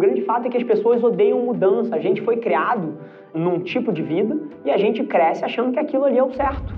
[0.00, 1.94] grande fato é que as pessoas odeiam mudança.
[1.94, 2.98] A gente foi criado
[3.34, 6.74] num tipo de vida e a gente cresce achando que aquilo ali é o certo.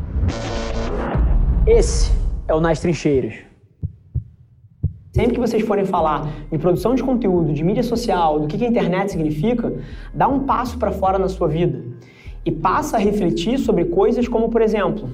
[1.67, 2.13] Esse
[2.49, 3.35] é o Nas Trincheiras.
[5.13, 8.69] Sempre que vocês forem falar de produção de conteúdo, de mídia social, do que a
[8.69, 9.73] internet significa,
[10.13, 11.81] dá um passo para fora na sua vida
[12.45, 15.09] e passa a refletir sobre coisas como, por exemplo,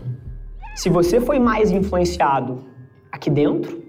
[0.74, 2.60] se você foi mais influenciado
[3.12, 3.82] aqui dentro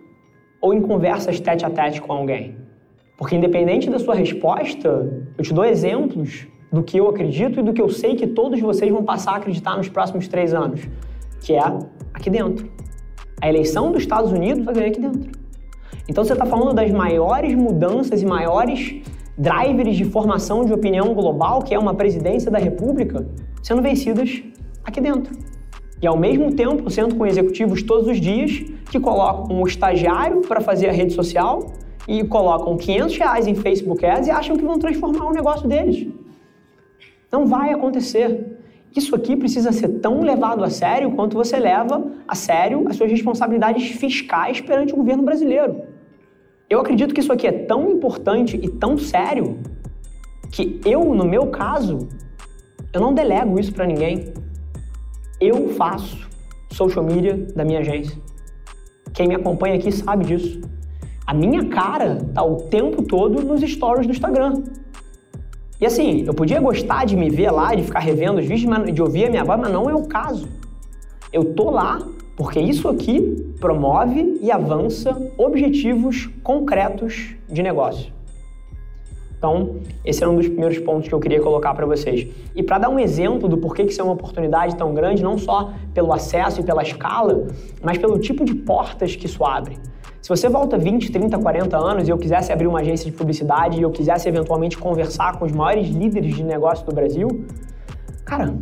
[0.60, 2.69] ou em conversas tete a tete com alguém.
[3.20, 4.88] Porque independente da sua resposta,
[5.38, 8.62] eu te dou exemplos do que eu acredito e do que eu sei que todos
[8.62, 10.88] vocês vão passar a acreditar nos próximos três anos,
[11.42, 11.60] que é
[12.14, 12.72] aqui dentro.
[13.42, 15.32] A eleição dos Estados Unidos vai ganhar aqui dentro.
[16.08, 19.02] Então você está falando das maiores mudanças e maiores
[19.38, 23.28] drivers de formação de opinião global, que é uma presidência da República,
[23.62, 24.42] sendo vencidas
[24.86, 25.38] aqui dentro.
[26.02, 30.62] E ao mesmo tempo, sendo com executivos todos os dias que colocam um estagiário para
[30.62, 31.74] fazer a rede social
[32.10, 36.08] e colocam 500 reais em Facebook Ads e acham que vão transformar o negócio deles.
[37.32, 38.58] Não vai acontecer.
[38.98, 43.12] Isso aqui precisa ser tão levado a sério quanto você leva a sério as suas
[43.12, 45.84] responsabilidades fiscais perante o governo brasileiro.
[46.68, 49.60] Eu acredito que isso aqui é tão importante e tão sério
[50.52, 52.10] que eu, no meu caso,
[52.92, 54.34] eu não delego isso para ninguém.
[55.40, 56.28] Eu faço
[56.72, 58.18] social media da minha agência.
[59.14, 60.79] Quem me acompanha aqui sabe disso.
[61.30, 64.64] A minha cara tá o tempo todo nos stories do Instagram.
[65.80, 69.00] E assim, eu podia gostar de me ver lá, de ficar revendo os vídeos, de
[69.00, 70.50] ouvir a minha voz, mas não é o caso.
[71.32, 72.02] Eu tô lá
[72.36, 78.12] porque isso aqui promove e avança objetivos concretos de negócio.
[79.38, 82.28] Então, esse era um dos primeiros pontos que eu queria colocar para vocês.
[82.56, 85.38] E para dar um exemplo do porquê que isso é uma oportunidade tão grande, não
[85.38, 87.46] só pelo acesso e pela escala,
[87.84, 89.78] mas pelo tipo de portas que isso abre.
[90.22, 93.80] Se você volta 20, 30, 40 anos e eu quisesse abrir uma agência de publicidade
[93.80, 97.46] e eu quisesse eventualmente conversar com os maiores líderes de negócio do Brasil,
[98.26, 98.54] cara,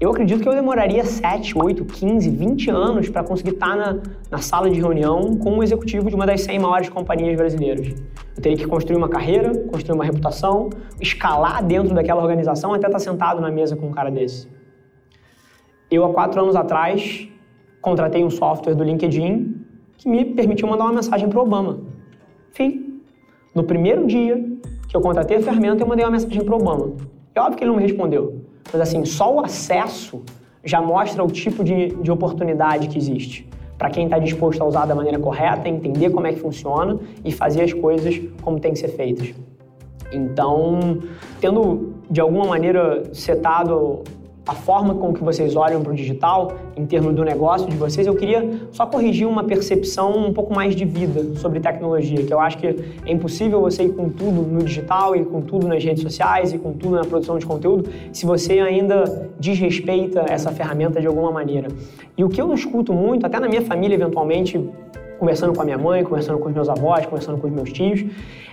[0.00, 4.02] eu acredito que eu demoraria 7, 8, 15, 20 anos para conseguir estar tá na,
[4.32, 7.94] na, sala de reunião com um executivo de uma das 100 maiores companhias brasileiras.
[8.36, 10.68] Eu teria que construir uma carreira, construir uma reputação,
[11.00, 14.48] escalar dentro daquela organização até estar tá sentado na mesa com um cara desse.
[15.88, 17.28] Eu, há quatro anos atrás,
[17.80, 19.55] contratei um software do LinkedIn
[19.96, 21.80] que me permitiu mandar uma mensagem para Obama.
[22.52, 23.00] Fim.
[23.54, 24.44] No primeiro dia
[24.88, 26.92] que eu contratei a ferramenta, eu mandei uma mensagem para Obama.
[27.34, 28.42] É óbvio que ele não me respondeu.
[28.72, 30.22] Mas assim, só o acesso
[30.64, 33.48] já mostra o tipo de, de oportunidade que existe.
[33.78, 37.30] Para quem está disposto a usar da maneira correta, entender como é que funciona e
[37.30, 39.34] fazer as coisas como tem que ser feitas.
[40.12, 41.00] Então,
[41.40, 44.02] tendo de alguma maneira setado
[44.46, 48.06] a forma com que vocês olham para o digital, em termos do negócio de vocês,
[48.06, 52.38] eu queria só corrigir uma percepção um pouco mais de vida sobre tecnologia, que eu
[52.38, 52.76] acho que é
[53.10, 56.72] impossível você ir com tudo no digital e com tudo nas redes sociais e com
[56.72, 61.66] tudo na produção de conteúdo se você ainda desrespeita essa ferramenta de alguma maneira.
[62.16, 64.64] E o que eu escuto muito, até na minha família eventualmente,
[65.18, 68.04] conversando com a minha mãe, conversando com os meus avós, conversando com os meus tios,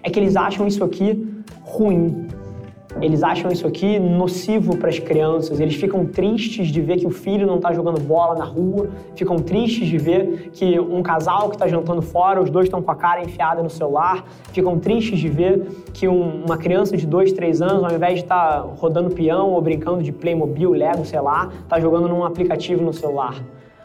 [0.01, 1.23] é que eles acham isso aqui
[1.63, 2.27] ruim
[3.01, 7.09] eles acham isso aqui nocivo para as crianças, eles ficam tristes de ver que o
[7.09, 11.55] filho não está jogando bola na rua, ficam tristes de ver que um casal que
[11.55, 15.27] está jantando fora, os dois estão com a cara enfiada no celular, ficam tristes de
[15.27, 19.09] ver que um, uma criança de 2, 3 anos, ao invés de estar tá rodando
[19.09, 23.43] peão ou brincando de Playmobil, Lego, sei lá, está jogando num aplicativo no celular.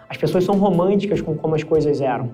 [0.08, 2.30] As pessoas são românticas com como as coisas eram.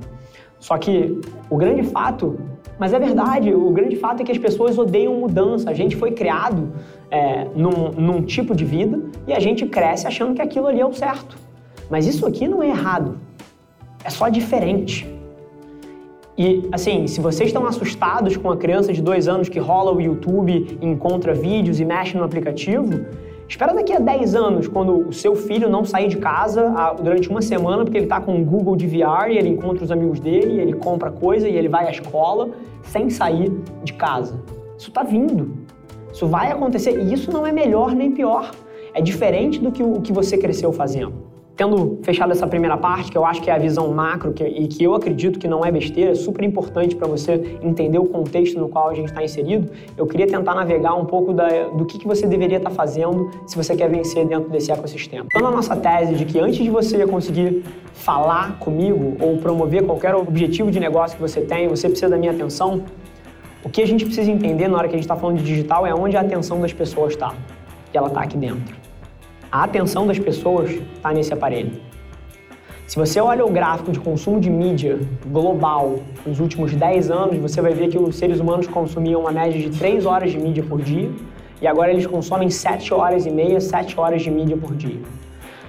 [0.58, 1.20] Só que
[1.50, 2.38] o grande fato
[2.78, 5.70] mas é verdade, o grande fato é que as pessoas odeiam mudança.
[5.70, 6.72] A gente foi criado
[7.10, 10.86] é, num, num tipo de vida e a gente cresce achando que aquilo ali é
[10.86, 11.36] o certo.
[11.88, 13.18] Mas isso aqui não é errado,
[14.04, 15.08] é só diferente.
[16.36, 20.00] E assim, se vocês estão assustados com a criança de dois anos que rola o
[20.00, 23.06] YouTube, encontra vídeos e mexe no aplicativo,
[23.48, 26.72] Espera daqui a 10 anos, quando o seu filho não sair de casa
[27.02, 29.90] durante uma semana, porque ele está com o Google de VR e ele encontra os
[29.90, 32.50] amigos dele, ele compra coisa e ele vai à escola
[32.82, 33.52] sem sair
[33.82, 34.40] de casa.
[34.78, 35.52] Isso está vindo.
[36.12, 36.98] Isso vai acontecer.
[36.98, 38.50] E isso não é melhor nem pior.
[38.94, 41.12] É diferente do que o que você cresceu fazendo.
[41.56, 44.66] Tendo fechado essa primeira parte, que eu acho que é a visão macro que, e
[44.66, 48.58] que eu acredito que não é besteira, é super importante para você entender o contexto
[48.58, 51.96] no qual a gente está inserido, eu queria tentar navegar um pouco da, do que,
[51.96, 55.26] que você deveria estar tá fazendo se você quer vencer dentro desse ecossistema.
[55.32, 57.62] Então, a nossa tese de que antes de você conseguir
[57.92, 62.32] falar comigo ou promover qualquer objetivo de negócio que você tem, você precisa da minha
[62.32, 62.82] atenção,
[63.62, 65.86] o que a gente precisa entender na hora que a gente está falando de digital
[65.86, 67.32] é onde a atenção das pessoas está.
[67.92, 68.83] E ela está aqui dentro.
[69.54, 71.70] A atenção das pessoas está nesse aparelho.
[72.88, 74.98] Se você olha o gráfico de consumo de mídia
[75.28, 79.56] global nos últimos 10 anos, você vai ver que os seres humanos consumiam uma média
[79.56, 81.08] de 3 horas de mídia por dia
[81.62, 85.00] e agora eles consomem 7 horas e meia, 7 horas de mídia por dia.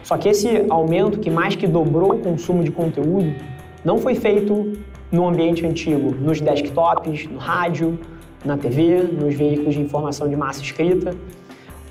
[0.01, 3.35] Só que esse aumento, que mais que dobrou o consumo de conteúdo,
[3.83, 4.79] não foi feito
[5.11, 7.99] no ambiente antigo, nos desktops, no rádio,
[8.43, 11.13] na TV, nos veículos de informação de massa escrita.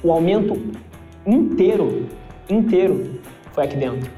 [0.03, 0.61] O aumento
[1.27, 2.07] inteiro,
[2.49, 3.21] inteiro,
[3.53, 4.11] foi aqui dentro.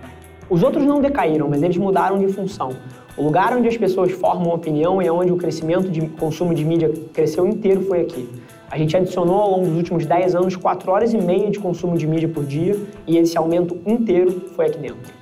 [0.48, 2.70] Os outros não decaíram, mas eles mudaram de função.
[3.16, 6.92] O lugar onde as pessoas formam opinião e onde o crescimento de consumo de mídia
[7.12, 8.28] cresceu inteiro foi aqui.
[8.70, 11.96] A gente adicionou ao longo dos últimos 10 anos 4 horas e meia de consumo
[11.96, 12.76] de mídia por dia
[13.06, 15.14] e esse aumento inteiro foi aqui dentro.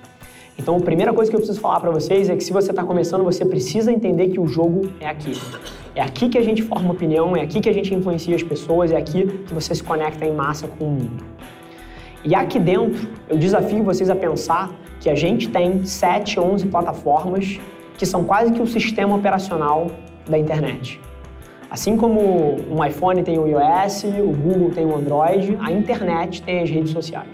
[0.59, 2.85] Então, a primeira coisa que eu preciso falar para vocês é que se você está
[2.85, 5.33] começando, você precisa entender que o jogo é aqui.
[5.95, 8.93] É aqui que a gente forma opinião, é aqui que a gente influencia as pessoas,
[8.93, 11.34] é aqui que você se conecta em massa com o mundo.
[12.25, 17.61] E aqui dentro, eu desafio vocês a pensar que a gente tem 7, 11 plataformas
[17.99, 19.91] que são quase que o sistema operacional
[20.27, 20.99] da internet.
[21.71, 26.63] Assim como um iPhone tem o iOS, o Google tem o Android, a internet tem
[26.63, 27.29] as redes sociais.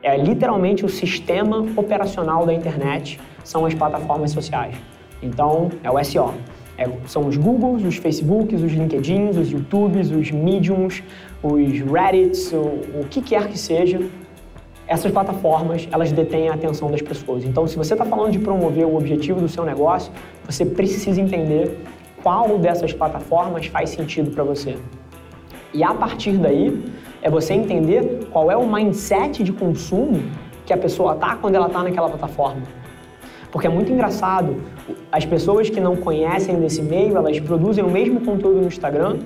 [0.00, 4.76] É literalmente o sistema operacional da internet, são as plataformas sociais.
[5.20, 6.34] Então, é o SO.
[6.78, 11.02] É, são os Googles, os Facebooks, os LinkedIns, os YouTubes, os Mediums,
[11.42, 14.00] os Reddits, o, o que quer que seja,
[14.86, 17.44] essas plataformas elas detêm a atenção das pessoas.
[17.44, 20.12] Então, se você está falando de promover o objetivo do seu negócio,
[20.46, 21.78] você precisa entender
[22.22, 24.76] qual dessas plataformas faz sentido para você.
[25.74, 26.82] E a partir daí,
[27.20, 30.22] é você entender qual é o mindset de consumo
[30.64, 32.62] que a pessoa tá quando ela está naquela plataforma.
[33.50, 34.56] Porque é muito engraçado,
[35.10, 39.18] as pessoas que não conhecem desse meio, elas produzem o mesmo conteúdo no Instagram,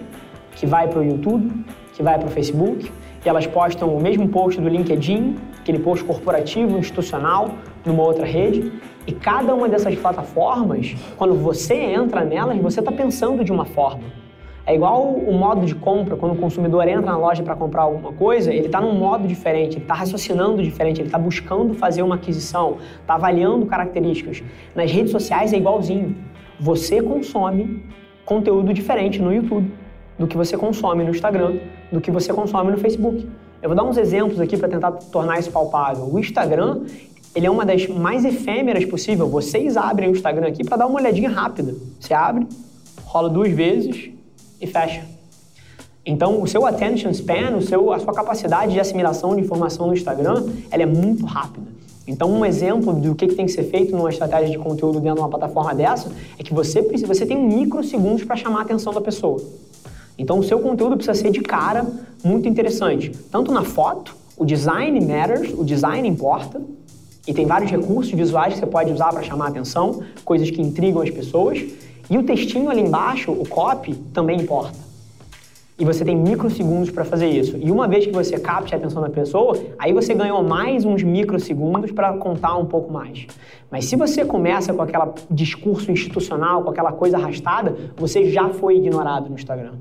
[0.54, 2.90] que vai para o YouTube, que vai para o Facebook,
[3.24, 7.50] e elas postam o mesmo post do LinkedIn, aquele post corporativo, institucional,
[7.84, 8.72] numa outra rede,
[9.06, 14.21] e cada uma dessas plataformas, quando você entra nelas, você está pensando de uma forma.
[14.64, 18.12] É igual o modo de compra, quando o consumidor entra na loja para comprar alguma
[18.12, 22.14] coisa, ele está num modo diferente, ele está raciocinando diferente, ele está buscando fazer uma
[22.14, 24.42] aquisição, está avaliando características.
[24.72, 26.14] Nas redes sociais é igualzinho.
[26.60, 27.82] Você consome
[28.24, 29.68] conteúdo diferente no YouTube
[30.16, 31.58] do que você consome no Instagram,
[31.90, 33.28] do que você consome no Facebook.
[33.60, 36.04] Eu vou dar uns exemplos aqui para tentar tornar isso palpável.
[36.04, 36.82] O Instagram,
[37.34, 39.28] ele é uma das mais efêmeras possível.
[39.28, 41.74] Vocês abrem o Instagram aqui para dar uma olhadinha rápida.
[41.98, 42.46] Você abre,
[43.04, 44.12] rola duas vezes
[44.62, 45.04] e fecha.
[46.04, 49.92] Então, o seu attention span, o seu, a sua capacidade de assimilação de informação no
[49.92, 51.66] Instagram, ela é muito rápida.
[52.06, 55.20] Então, um exemplo do que, tem que ser feito numa estratégia de conteúdo dentro de
[55.20, 59.40] uma plataforma dessa é que você, você tem microsegundos para chamar a atenção da pessoa.
[60.18, 61.86] Então, o seu conteúdo precisa ser de cara
[62.24, 63.10] muito interessante.
[63.30, 66.60] Tanto na foto, o design matters, o design importa,
[67.26, 70.60] e tem vários recursos visuais que você pode usar para chamar a atenção, coisas que
[70.60, 71.64] intrigam as pessoas.
[72.10, 74.92] E o textinho ali embaixo, o copy, também importa.
[75.78, 77.56] E você tem microsegundos para fazer isso.
[77.56, 81.02] E uma vez que você capte a atenção da pessoa, aí você ganhou mais uns
[81.02, 83.26] microsegundos para contar um pouco mais.
[83.70, 88.76] Mas se você começa com aquele discurso institucional, com aquela coisa arrastada, você já foi
[88.76, 89.72] ignorado no Instagram.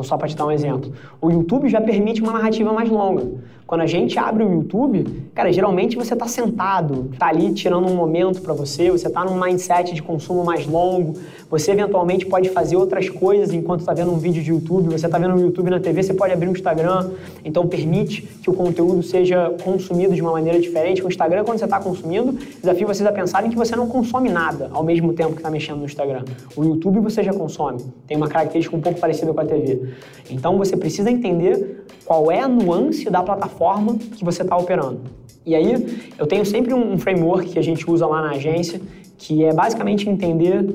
[0.00, 0.92] Então, só para te dar um exemplo.
[1.20, 3.26] O YouTube já permite uma narrativa mais longa.
[3.70, 7.94] Quando a gente abre o YouTube, cara, geralmente você está sentado, está ali tirando um
[7.94, 11.14] momento para você, você está num mindset de consumo mais longo,
[11.48, 15.18] você eventualmente pode fazer outras coisas enquanto está vendo um vídeo de YouTube, você está
[15.18, 17.10] vendo um YouTube na TV, você pode abrir um Instagram,
[17.44, 21.04] então permite que o conteúdo seja consumido de uma maneira diferente.
[21.04, 24.68] O Instagram, quando você está consumindo, desafio vocês a pensarem que você não consome nada
[24.72, 26.24] ao mesmo tempo que está mexendo no Instagram.
[26.56, 29.89] O YouTube você já consome, tem uma característica um pouco parecida com a TV.
[30.28, 35.02] Então você precisa entender qual é a nuance da plataforma forma que você está operando.
[35.44, 38.80] E aí, eu tenho sempre um framework que a gente usa lá na agência,
[39.18, 40.66] que é basicamente entender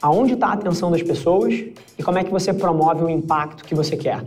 [0.00, 1.54] aonde está a atenção das pessoas
[1.98, 4.24] e como é que você promove o impacto que você quer.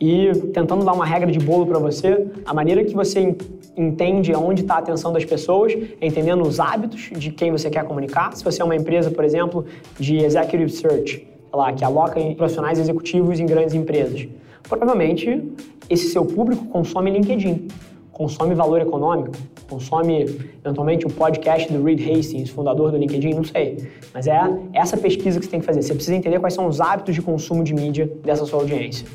[0.00, 3.36] E tentando dar uma regra de bolo para você, a maneira que você
[3.76, 7.84] entende aonde está a atenção das pessoas é entendendo os hábitos de quem você quer
[7.84, 8.34] comunicar.
[8.34, 9.66] Se você é uma empresa, por exemplo,
[9.98, 14.26] de executive search, lá, que aloca profissionais executivos em grandes empresas,
[14.68, 15.42] provavelmente
[15.88, 17.68] esse seu público consome LinkedIn,
[18.12, 19.32] consome valor econômico,
[19.68, 20.22] consome
[20.64, 23.88] eventualmente o podcast do Reed Hastings, fundador do LinkedIn, não sei.
[24.12, 24.38] Mas é
[24.72, 25.82] essa pesquisa que você tem que fazer.
[25.82, 29.06] Você precisa entender quais são os hábitos de consumo de mídia dessa sua audiência.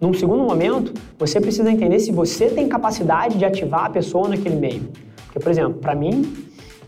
[0.00, 4.56] Num segundo momento, você precisa entender se você tem capacidade de ativar a pessoa naquele
[4.56, 4.88] meio.
[5.26, 6.43] Porque, por exemplo, para mim,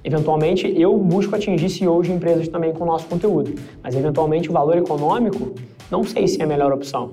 [0.06, 4.52] eventualmente eu busco atingir CEOs de empresas também com o nosso conteúdo, mas eventualmente o
[4.52, 5.52] valor econômico,
[5.90, 7.10] não sei se é a melhor opção.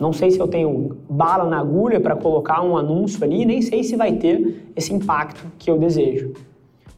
[0.00, 3.84] Não sei se eu tenho bala na agulha para colocar um anúncio ali, nem sei
[3.84, 6.32] se vai ter esse impacto que eu desejo.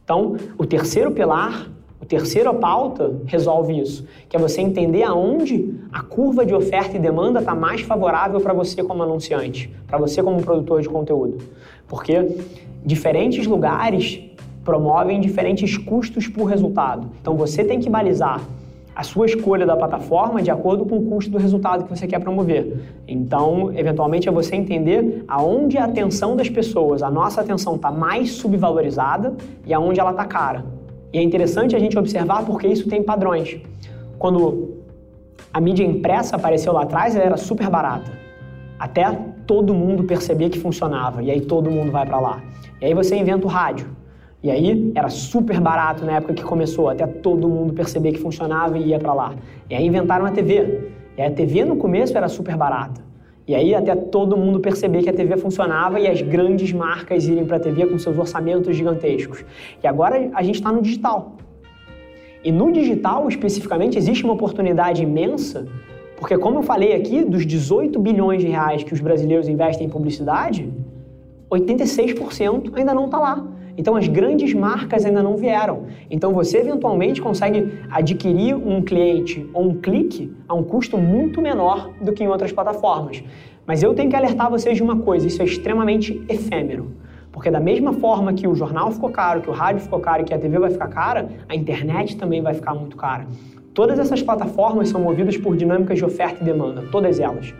[0.03, 1.69] Então, o terceiro pilar,
[2.01, 6.99] o terceiro pauta resolve isso, que é você entender aonde a curva de oferta e
[6.99, 11.37] demanda está mais favorável para você como anunciante, para você como produtor de conteúdo.
[11.87, 12.37] Porque
[12.83, 14.31] diferentes lugares
[14.65, 17.07] promovem diferentes custos por resultado.
[17.21, 18.41] Então você tem que balizar
[18.95, 22.19] a sua escolha da plataforma de acordo com o custo do resultado que você quer
[22.19, 22.79] promover.
[23.07, 28.31] Então, eventualmente, é você entender aonde a atenção das pessoas, a nossa atenção está mais
[28.31, 29.33] subvalorizada
[29.65, 30.65] e aonde ela está cara.
[31.11, 33.57] E é interessante a gente observar porque isso tem padrões.
[34.17, 34.75] Quando
[35.53, 38.11] a mídia impressa apareceu lá atrás, ela era super barata.
[38.79, 39.11] Até
[39.45, 41.21] todo mundo perceber que funcionava.
[41.21, 42.41] E aí todo mundo vai para lá.
[42.81, 43.87] E aí você inventa o rádio.
[44.43, 48.77] E aí era super barato na época que começou, até todo mundo perceber que funcionava
[48.77, 49.33] e ia para lá.
[49.69, 50.91] E aí inventaram a TV.
[51.17, 53.01] E a TV no começo era super barata.
[53.47, 57.45] E aí até todo mundo perceber que a TV funcionava e as grandes marcas irem
[57.45, 59.45] para a TV com seus orçamentos gigantescos.
[59.83, 61.37] E agora a gente está no digital.
[62.43, 65.67] E no digital, especificamente, existe uma oportunidade imensa,
[66.17, 69.89] porque como eu falei aqui, dos 18 bilhões de reais que os brasileiros investem em
[69.89, 70.71] publicidade,
[71.49, 73.47] 86% ainda não está lá.
[73.77, 75.83] Então as grandes marcas ainda não vieram.
[76.09, 81.91] Então você eventualmente consegue adquirir um cliente ou um clique a um custo muito menor
[82.01, 83.23] do que em outras plataformas.
[83.65, 86.91] Mas eu tenho que alertar vocês de uma coisa: isso é extremamente efêmero.
[87.31, 90.25] Porque da mesma forma que o jornal ficou caro, que o rádio ficou caro e
[90.25, 93.27] que a TV vai ficar cara, a internet também vai ficar muito cara.
[93.73, 97.53] Todas essas plataformas são movidas por dinâmicas de oferta e demanda, todas elas.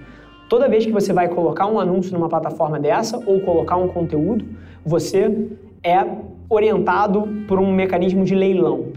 [0.48, 4.46] Toda vez que você vai colocar um anúncio numa plataforma dessa ou colocar um conteúdo,
[4.86, 5.50] você
[5.86, 6.04] é
[6.50, 8.88] orientado por um mecanismo de leilão.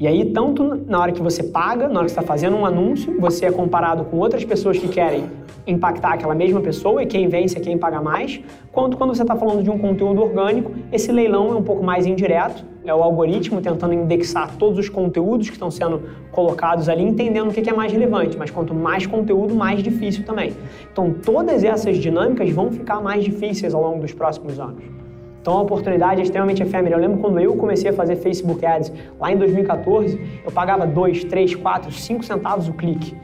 [0.00, 3.20] E aí, tanto na hora que você paga, na hora que está fazendo um anúncio,
[3.20, 5.24] você é comparado com outras pessoas que querem
[5.66, 8.40] impactar aquela mesma pessoa e quem vence é quem paga mais,
[8.70, 12.06] quanto quando você está falando de um conteúdo orgânico, esse leilão é um pouco mais
[12.06, 17.50] indireto, é o algoritmo tentando indexar todos os conteúdos que estão sendo colocados ali, entendendo
[17.50, 20.54] o que é mais relevante, mas quanto mais conteúdo, mais difícil também.
[20.90, 25.07] Então, todas essas dinâmicas vão ficar mais difíceis ao longo dos próximos anos.
[25.40, 26.96] Então a oportunidade é extremamente efêmera.
[26.96, 31.24] Eu lembro quando eu comecei a fazer Facebook Ads lá em 2014, eu pagava 2,
[31.24, 33.16] 3, 4, 5 centavos o clique.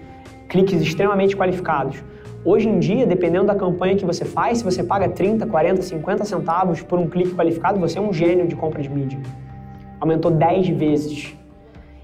[0.48, 2.02] Cliques extremamente qualificados.
[2.44, 6.24] Hoje em dia, dependendo da campanha que você faz, se você paga 30, 40, 50
[6.24, 9.18] centavos por um clique qualificado, você é um gênio de compra de mídia.
[9.98, 11.34] Aumentou 10 vezes.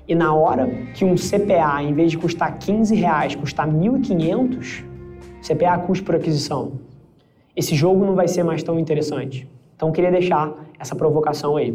[0.08, 4.82] E na hora que um CPA, em vez de custar 15 reais, custar 1.500,
[5.46, 6.72] CPA custo por aquisição,
[7.54, 9.46] esse jogo não vai ser mais tão interessante.
[9.80, 11.74] Então, queria deixar essa provocação aí.